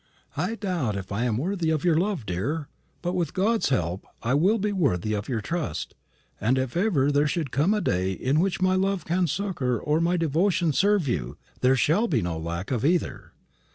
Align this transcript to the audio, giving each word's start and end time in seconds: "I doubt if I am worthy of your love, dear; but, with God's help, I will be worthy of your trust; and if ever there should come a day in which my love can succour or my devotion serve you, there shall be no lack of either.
"I 0.35 0.55
doubt 0.55 0.95
if 0.95 1.11
I 1.11 1.25
am 1.25 1.37
worthy 1.37 1.69
of 1.69 1.83
your 1.83 1.95
love, 1.95 2.25
dear; 2.25 2.69
but, 3.03 3.13
with 3.13 3.35
God's 3.35 3.69
help, 3.69 4.07
I 4.23 4.33
will 4.33 4.57
be 4.57 4.71
worthy 4.71 5.13
of 5.13 5.29
your 5.29 5.41
trust; 5.41 5.93
and 6.39 6.57
if 6.57 6.75
ever 6.75 7.11
there 7.11 7.27
should 7.27 7.51
come 7.51 7.71
a 7.75 7.81
day 7.81 8.11
in 8.13 8.39
which 8.39 8.63
my 8.63 8.73
love 8.73 9.05
can 9.05 9.27
succour 9.27 9.77
or 9.79 10.01
my 10.01 10.17
devotion 10.17 10.73
serve 10.73 11.07
you, 11.07 11.37
there 11.59 11.75
shall 11.75 12.07
be 12.07 12.19
no 12.23 12.35
lack 12.39 12.71
of 12.71 12.83
either. 12.83 13.33